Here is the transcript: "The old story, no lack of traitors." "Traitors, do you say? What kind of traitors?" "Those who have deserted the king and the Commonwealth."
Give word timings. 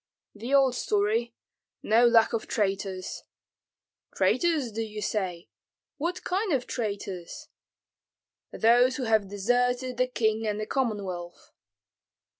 "The 0.33 0.51
old 0.51 0.73
story, 0.73 1.35
no 1.83 2.07
lack 2.07 2.33
of 2.33 2.47
traitors." 2.47 3.21
"Traitors, 4.15 4.71
do 4.71 4.81
you 4.81 4.99
say? 4.99 5.47
What 5.97 6.23
kind 6.23 6.51
of 6.53 6.65
traitors?" 6.65 7.49
"Those 8.51 8.95
who 8.95 9.03
have 9.03 9.29
deserted 9.29 9.97
the 9.97 10.07
king 10.07 10.47
and 10.47 10.59
the 10.59 10.65
Commonwealth." 10.65 11.51